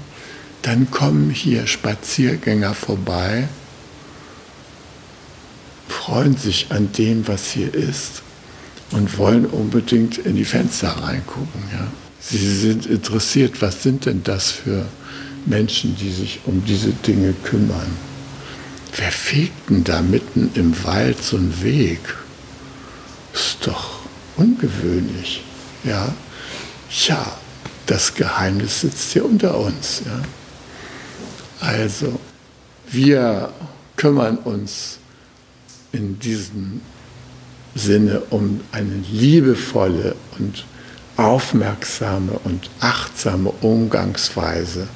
[0.61, 3.47] dann kommen hier Spaziergänger vorbei,
[5.87, 8.21] freuen sich an dem, was hier ist
[8.91, 11.63] und wollen unbedingt in die Fenster reingucken.
[11.71, 11.87] Ja.
[12.19, 14.85] Sie sind interessiert, was sind denn das für
[15.45, 17.97] Menschen, die sich um diese Dinge kümmern.
[18.95, 21.99] Wer fegt denn da mitten im Wald so einen Weg?
[23.33, 23.99] Ist doch
[24.37, 25.43] ungewöhnlich.
[25.83, 26.13] Ja,
[27.07, 27.37] ja
[27.85, 30.01] das Geheimnis sitzt hier unter uns.
[30.05, 30.21] Ja.
[31.67, 32.19] Also,
[32.89, 33.51] wir
[33.97, 34.99] kümmern uns
[35.95, 36.81] in diesem
[37.73, 40.65] Sinne um eine liebevolle und
[41.17, 44.87] aufmerksame und achtsame Umgangsweise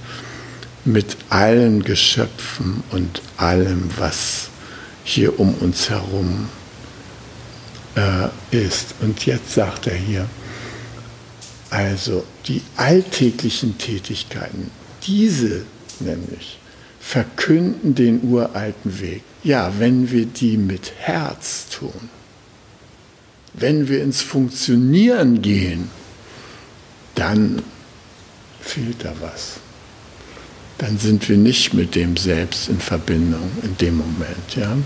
[0.85, 4.49] mit allen Geschöpfen und allem, was
[5.03, 6.49] hier um uns herum
[7.95, 8.95] äh, ist.
[9.01, 10.27] Und jetzt sagt er hier,
[11.69, 14.71] also die alltäglichen Tätigkeiten,
[15.03, 15.63] diese
[15.99, 16.58] nämlich,
[16.99, 19.23] verkünden den uralten Weg.
[19.43, 22.09] Ja, wenn wir die mit Herz tun,
[23.53, 25.89] wenn wir ins Funktionieren gehen,
[27.15, 27.61] dann
[28.61, 29.55] fehlt da was.
[30.77, 34.55] Dann sind wir nicht mit dem Selbst in Verbindung in dem Moment.
[34.55, 34.77] Ja?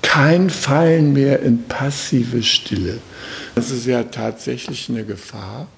[0.00, 3.00] Kein Fallen mehr in passive Stille.
[3.54, 5.68] Das ist ja tatsächlich eine Gefahr,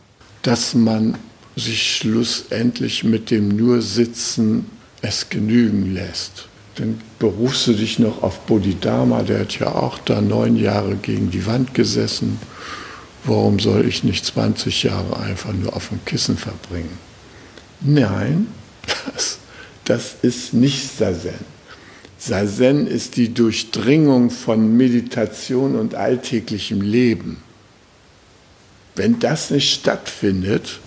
[0.42, 1.16] dass man
[1.56, 4.66] sich schlussendlich mit dem nur Sitzen
[5.02, 6.48] es genügen lässt.
[6.76, 11.30] Dann berufst du dich noch auf Bodhidharma, der hat ja auch da neun Jahre gegen
[11.30, 12.38] die Wand gesessen
[13.24, 16.98] warum soll ich nicht 20 Jahre einfach nur auf dem Kissen verbringen?
[17.80, 18.46] Nein,
[19.14, 19.38] das,
[19.84, 21.54] das ist nicht Sazen.
[22.18, 27.38] Sazen ist die Durchdringung von Meditation und alltäglichem Leben.
[28.94, 30.80] Wenn das nicht stattfindet,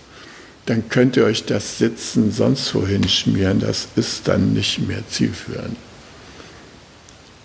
[0.67, 5.77] dann könnt ihr euch das Sitzen sonst wohin schmieren, das ist dann nicht mehr zielführend.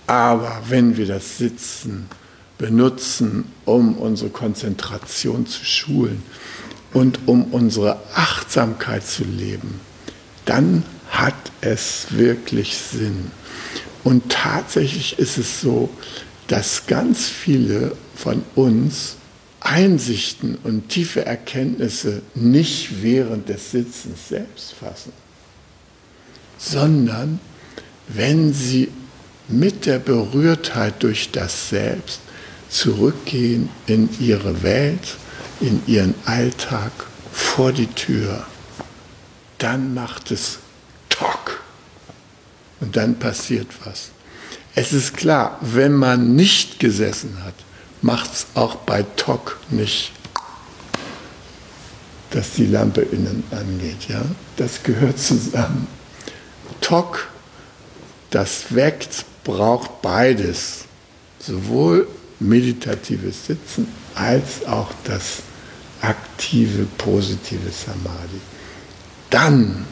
[0.09, 2.09] Aber wenn wir das Sitzen
[2.59, 6.23] benutzen, um unsere Konzentration zu schulen
[6.93, 9.81] und um unsere Achtsamkeit zu leben,
[10.45, 13.31] dann hat es wirklich Sinn.
[14.03, 15.89] Und tatsächlich ist es so,
[16.49, 19.17] dass ganz viele von uns
[19.65, 25.13] Einsichten und tiefe Erkenntnisse nicht während des Sitzens selbst fassen,
[26.59, 27.39] sondern
[28.09, 28.89] wenn sie
[29.49, 32.21] mit der Berührtheit durch das Selbst
[32.69, 35.17] zurückgehen in ihre Welt,
[35.61, 36.93] in ihren Alltag,
[37.33, 38.47] vor die Tür.
[39.59, 40.59] Dann macht es
[41.09, 41.63] Tock.
[42.81, 44.11] Und dann passiert was.
[44.75, 47.55] Es ist klar, wenn man nicht gesessen hat,
[48.03, 50.13] macht es auch bei Tock nicht,
[52.31, 54.09] dass die Lampe innen angeht.
[54.09, 54.23] Ja?
[54.57, 55.87] Das gehört zusammen.
[56.81, 57.29] Tock,
[58.31, 60.85] das weckt, braucht beides.
[61.39, 65.43] Sowohl meditatives Sitzen als auch das
[66.01, 68.41] aktive, positive Samadhi.
[69.31, 69.87] Dann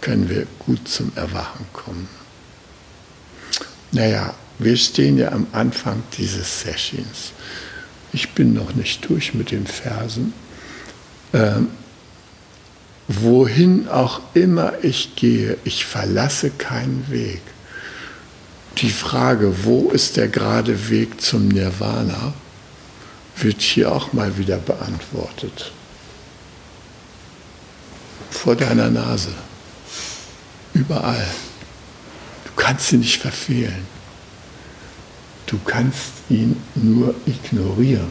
[0.00, 2.08] können wir gut zum Erwachen kommen.
[3.92, 4.34] Naja,
[4.64, 7.32] wir stehen ja am Anfang dieses Sessions.
[8.12, 10.32] Ich bin noch nicht durch mit den Versen.
[11.32, 11.68] Ähm,
[13.08, 17.40] wohin auch immer ich gehe, ich verlasse keinen Weg
[18.78, 22.34] die Frage, wo ist der gerade Weg zum Nirvana,
[23.36, 25.72] wird hier auch mal wieder beantwortet.
[28.30, 29.32] Vor deiner Nase.
[30.74, 31.26] Überall.
[32.44, 33.86] Du kannst ihn nicht verfehlen.
[35.52, 38.10] Du kannst ihn nur ignorieren.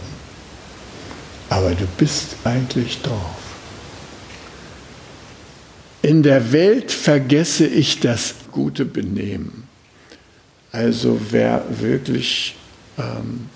[1.50, 3.36] Aber du bist eigentlich drauf.
[6.04, 9.64] In der Welt vergesse ich das gute Benehmen.
[10.72, 12.56] Also wer wirklich
[13.00, 13.50] ähm,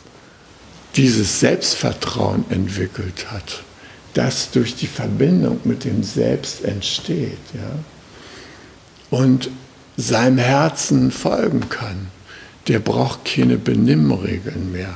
[0.95, 3.63] dieses Selbstvertrauen entwickelt hat,
[4.15, 7.79] das durch die Verbindung mit dem Selbst entsteht, ja,
[9.11, 9.51] und
[9.95, 12.07] seinem Herzen folgen kann,
[12.67, 14.95] der braucht keine Benimmregeln mehr.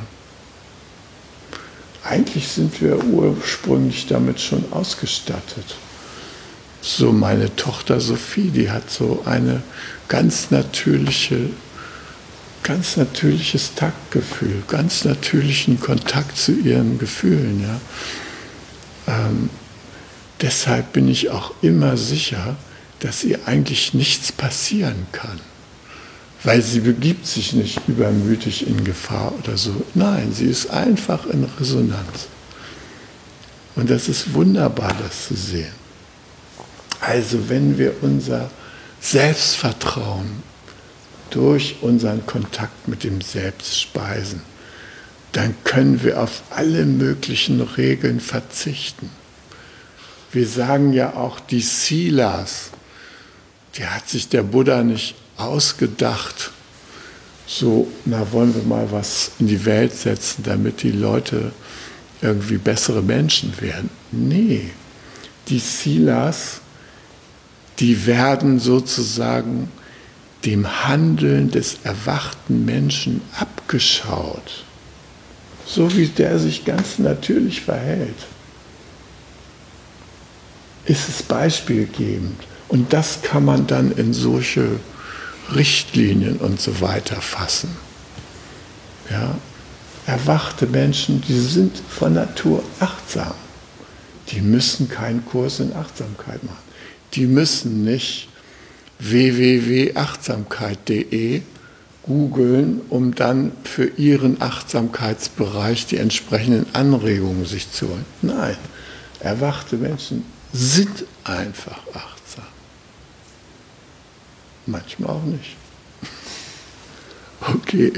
[2.03, 5.75] eigentlich sind wir ursprünglich damit schon ausgestattet.
[6.81, 9.61] So meine Tochter Sophie, die hat so eine
[10.07, 11.49] ganz natürliche,
[12.63, 17.61] ganz natürliches Taktgefühl, ganz natürlichen Kontakt zu ihren Gefühlen.
[17.61, 17.81] Ja.
[19.27, 19.49] Ähm,
[20.41, 22.55] deshalb bin ich auch immer sicher,
[23.01, 25.39] dass ihr eigentlich nichts passieren kann.
[26.43, 29.83] Weil sie begibt sich nicht übermütig in Gefahr oder so.
[29.93, 32.27] Nein, sie ist einfach in Resonanz.
[33.75, 35.73] Und das ist wunderbar, das zu sehen.
[37.01, 38.49] Also wenn wir unser
[39.01, 40.43] Selbstvertrauen
[41.29, 44.41] durch unseren Kontakt mit dem Selbst speisen,
[45.31, 49.09] dann können wir auf alle möglichen Regeln verzichten.
[50.31, 52.71] Wir sagen ja auch die Silas,
[53.75, 56.51] die hat sich der Buddha nicht ausgedacht,
[57.47, 61.51] so, na wollen wir mal was in die Welt setzen, damit die Leute
[62.21, 63.89] irgendwie bessere Menschen werden.
[64.11, 64.69] Nee,
[65.47, 66.61] die Silas,
[67.79, 69.71] die werden sozusagen
[70.45, 74.63] dem Handeln des erwachten Menschen abgeschaut,
[75.65, 78.15] so wie der sich ganz natürlich verhält.
[80.85, 82.39] Ist es beispielgebend.
[82.67, 84.79] Und das kann man dann in solche
[85.55, 87.75] Richtlinien und so weiter fassen.
[89.09, 89.35] Ja,
[90.05, 93.33] erwachte Menschen, die sind von Natur achtsam.
[94.29, 96.69] Die müssen keinen Kurs in Achtsamkeit machen.
[97.13, 98.29] Die müssen nicht
[98.99, 101.41] www.achtsamkeit.de
[102.03, 108.05] googeln, um dann für ihren Achtsamkeitsbereich die entsprechenden Anregungen sich zu holen.
[108.21, 108.57] Nein,
[109.19, 112.18] erwachte Menschen sind einfach achtsam.
[114.69, 115.55] Manchmal auch nicht.
[117.41, 117.93] Okay,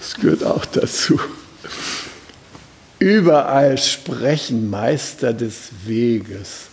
[0.00, 1.18] das gehört auch dazu.
[2.98, 6.66] Überall sprechen Meister des Weges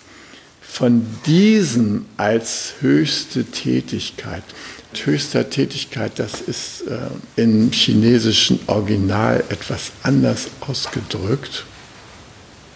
[0.62, 4.44] von diesem als höchste Tätigkeit.
[4.94, 11.66] Höchster Tätigkeit, das ist äh, im chinesischen Original etwas anders ausgedrückt.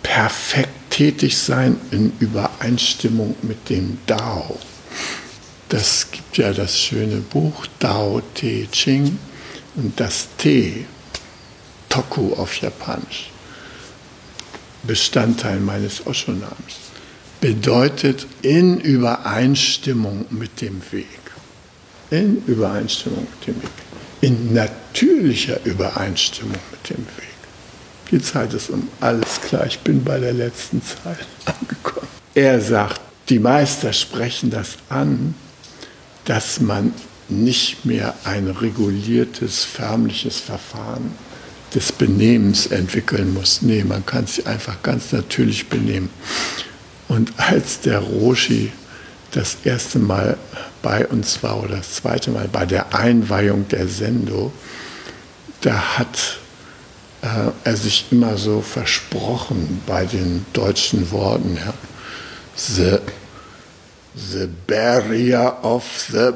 [0.04, 4.60] Perfekt tätig sein in Übereinstimmung mit dem Dao.
[5.70, 9.18] Das gibt ja das schöne Buch Dao Te Ching
[9.76, 10.86] und das Te,
[11.90, 13.32] Toku auf Japanisch,
[14.84, 16.76] Bestandteil meines Osho-Namens,
[17.42, 21.08] bedeutet in Übereinstimmung mit dem Weg.
[22.12, 23.72] In Übereinstimmung mit dem Weg.
[24.22, 27.34] In natürlicher Übereinstimmung mit dem Weg.
[28.12, 32.08] Die Zeit ist um alles klar, ich bin bei der letzten Zeit angekommen.
[32.36, 35.34] Er sagt, die Meister sprechen das an,
[36.26, 36.94] dass man
[37.30, 41.12] nicht mehr ein reguliertes, förmliches Verfahren
[41.74, 43.62] des Benehmens entwickeln muss.
[43.62, 46.10] Nee, man kann sich einfach ganz natürlich benehmen.
[47.08, 48.72] Und als der Roshi
[49.32, 50.38] das erste Mal
[50.82, 54.52] bei uns war oder das zweite Mal bei der Einweihung der Sendo,
[55.62, 56.40] da hat
[57.22, 61.58] äh, er sich immer so versprochen bei den deutschen Worten.
[61.58, 61.74] Ja.
[62.56, 63.00] The
[64.16, 66.34] the barrier of the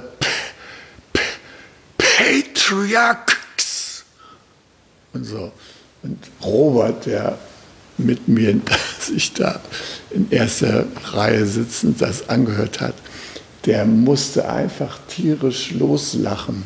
[1.98, 4.04] patriarchs.
[5.14, 5.52] Und so.
[6.04, 7.38] Und Robert, der
[7.98, 8.60] mit mir
[9.00, 9.60] sich da
[10.12, 12.96] in erster Reihe sitzend das angehört hat,
[13.66, 16.66] der musste einfach tierisch loslachen.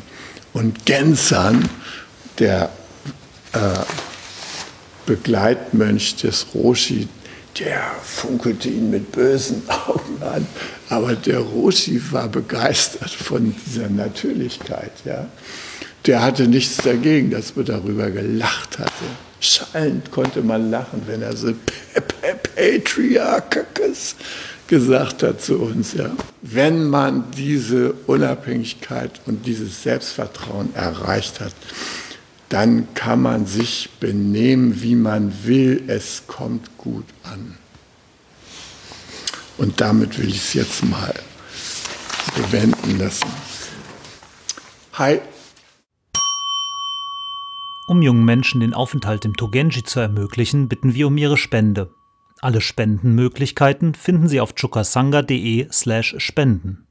[0.52, 1.68] Und Gensern,
[2.38, 2.70] der
[3.52, 3.58] äh,
[5.06, 7.08] Begleitmönch des Roshi,
[7.58, 10.46] der funkelte ihn mit bösen Augen an.
[10.92, 14.92] Aber der Roshi war begeistert von dieser Natürlichkeit.
[15.06, 15.26] Ja.
[16.04, 18.92] Der hatte nichts dagegen, dass man darüber gelacht hatte.
[19.40, 21.54] Schallend konnte man lachen, wenn er so
[22.54, 24.16] Patriarchus
[24.66, 25.94] gesagt hat zu uns.
[25.94, 26.10] Ja.
[26.42, 31.54] Wenn man diese Unabhängigkeit und dieses Selbstvertrauen erreicht hat,
[32.50, 35.84] dann kann man sich benehmen, wie man will.
[35.86, 37.56] Es kommt gut an.
[39.58, 41.14] Und damit will ich es jetzt mal
[42.36, 43.28] bewenden lassen.
[44.94, 45.20] Hi.
[47.86, 51.94] Um jungen Menschen den Aufenthalt im Togenji zu ermöglichen, bitten wir um ihre Spende.
[52.40, 56.86] Alle Spendenmöglichkeiten finden Sie auf chukasanga.de slash spenden.